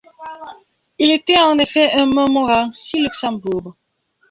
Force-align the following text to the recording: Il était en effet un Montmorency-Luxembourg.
Il 0.97 1.11
était 1.11 1.37
en 1.39 1.59
effet 1.59 1.91
un 1.91 2.07
Montmorency-Luxembourg. 2.07 3.75